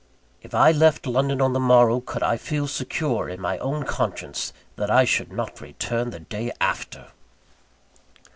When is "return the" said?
5.61-6.21